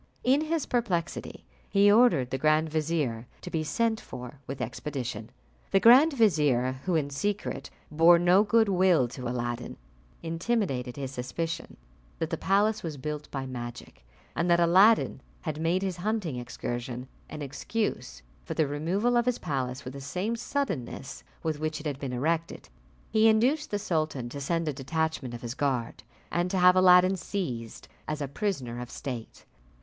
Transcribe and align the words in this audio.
In 0.23 0.41
his 0.45 0.65
perplexity 0.65 1.45
he 1.69 1.91
ordered 1.91 2.31
the 2.31 2.39
grand 2.39 2.69
vizier 2.71 3.27
to 3.41 3.51
be 3.51 3.63
sent 3.63 3.99
for 4.01 4.39
with 4.47 4.59
expedition. 4.59 5.29
The 5.69 5.79
grand 5.79 6.13
vizier, 6.13 6.79
who, 6.85 6.95
in 6.95 7.11
secret, 7.11 7.69
bore 7.91 8.17
no 8.17 8.41
good 8.41 8.67
will 8.67 9.07
to 9.09 9.27
Aladdin, 9.29 9.77
intimated 10.23 10.95
his 10.95 11.11
suspicion 11.11 11.77
that 12.17 12.31
the 12.31 12.35
palace 12.37 12.81
was 12.81 12.97
built 12.97 13.29
by 13.29 13.45
magic, 13.45 14.03
and 14.35 14.49
that 14.49 14.59
Aladdin 14.59 15.21
had 15.41 15.61
made 15.61 15.83
his 15.83 15.97
hunting 15.97 16.37
excursion 16.37 17.07
an 17.29 17.43
excuse 17.43 18.23
for 18.43 18.55
the 18.55 18.65
removal 18.65 19.15
of 19.15 19.27
his 19.27 19.37
palace 19.37 19.85
with 19.85 19.93
the 19.93 20.01
same 20.01 20.35
suddenness 20.35 21.23
with 21.43 21.59
which 21.59 21.79
it 21.79 21.85
had 21.85 21.99
been 21.99 22.11
erected. 22.13 22.69
He 23.11 23.27
induced 23.29 23.69
the 23.69 23.77
sultan 23.77 24.29
to 24.29 24.41
send 24.41 24.67
a 24.67 24.73
detachment 24.73 25.35
of 25.35 25.43
his 25.43 25.53
guard, 25.53 26.01
and 26.31 26.49
to 26.49 26.57
have 26.57 26.75
Aladdin 26.75 27.17
seized 27.17 27.87
as 28.07 28.19
a 28.19 28.27
prisoner 28.27 28.79
of 28.81 28.89
state. 28.89 29.45